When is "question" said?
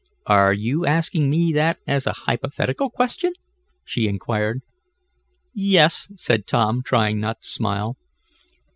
2.89-3.33